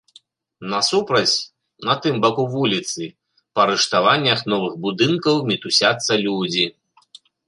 [0.73, 1.35] Насупраць,
[1.89, 3.03] на тым баку вуліцы,
[3.59, 6.65] па рыштаваннях новых будынкаў мітусяцца людзі.